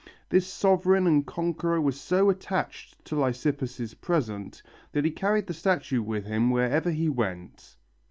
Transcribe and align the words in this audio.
This 0.29 0.47
sovereign 0.47 1.05
and 1.05 1.27
conqueror 1.27 1.79
was 1.79 2.01
so 2.01 2.31
attached 2.31 3.05
to 3.05 3.15
Lysippus' 3.15 3.93
present 3.93 4.63
that 4.93 5.05
he 5.05 5.11
carried 5.11 5.45
the 5.45 5.53
statue 5.53 6.01
with 6.01 6.25
him 6.25 6.49
wherever 6.49 6.89
he 6.89 7.07
went. 7.07 7.75